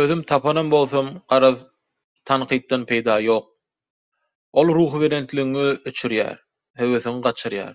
[0.00, 1.64] özüm tapanam bolsam, garaz,
[2.30, 3.48] „Tankytdan peýda ýok,
[4.62, 6.38] ol ruhybelenligiňi öçürýär,
[6.84, 7.74] höwesiňi gaçyrýar